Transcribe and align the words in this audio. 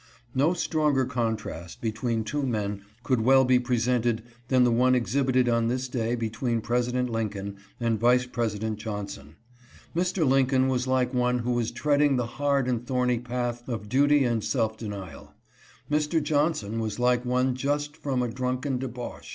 443 0.33 0.43
No 0.49 0.53
stronger 0.55 1.05
contrast 1.05 1.79
between 1.79 2.23
two 2.23 2.41
men 2.41 2.81
could 3.03 3.21
well 3.21 3.45
be 3.45 3.59
presented 3.59 4.23
than 4.47 4.63
the 4.63 4.71
one 4.71 4.95
exhibited 4.95 5.47
on 5.47 5.67
this 5.67 5.87
day 5.87 6.15
between 6.15 6.59
President 6.59 7.07
Lincoln 7.07 7.57
and 7.79 7.99
Vice 7.99 8.25
President 8.25 8.79
Johnson. 8.79 9.35
Mr. 9.95 10.27
Lincoln 10.27 10.67
was 10.69 10.87
like 10.87 11.13
one 11.13 11.37
who 11.37 11.51
was 11.51 11.69
treading 11.69 12.15
the 12.15 12.25
hard 12.25 12.67
and 12.67 12.83
thorny 12.87 13.19
path 13.19 13.69
of 13.69 13.89
duty 13.89 14.23
and 14.23 14.43
self 14.43 14.75
denial; 14.75 15.35
Mr. 15.91 16.19
Johnson 16.19 16.79
was 16.79 16.97
like 16.97 17.23
one 17.23 17.53
just 17.53 17.95
from 17.95 18.23
a 18.23 18.27
drunken 18.27 18.79
debauch. 18.79 19.27